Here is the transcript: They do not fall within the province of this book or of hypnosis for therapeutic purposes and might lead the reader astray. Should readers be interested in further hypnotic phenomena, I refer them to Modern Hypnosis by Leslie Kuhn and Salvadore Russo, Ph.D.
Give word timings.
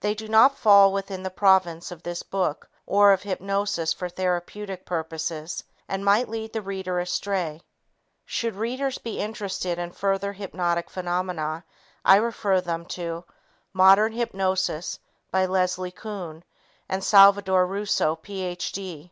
They 0.00 0.14
do 0.14 0.28
not 0.28 0.58
fall 0.58 0.92
within 0.92 1.22
the 1.22 1.30
province 1.30 1.90
of 1.90 2.02
this 2.02 2.22
book 2.22 2.68
or 2.84 3.10
of 3.14 3.22
hypnosis 3.22 3.90
for 3.94 4.10
therapeutic 4.10 4.84
purposes 4.84 5.64
and 5.88 6.04
might 6.04 6.28
lead 6.28 6.52
the 6.52 6.60
reader 6.60 6.98
astray. 7.00 7.62
Should 8.26 8.54
readers 8.54 8.98
be 8.98 9.18
interested 9.18 9.78
in 9.78 9.92
further 9.92 10.34
hypnotic 10.34 10.90
phenomena, 10.90 11.64
I 12.04 12.16
refer 12.16 12.60
them 12.60 12.84
to 13.00 13.24
Modern 13.72 14.12
Hypnosis 14.12 14.98
by 15.30 15.46
Leslie 15.46 15.90
Kuhn 15.90 16.44
and 16.86 17.02
Salvadore 17.02 17.64
Russo, 17.66 18.14
Ph.D. 18.14 19.10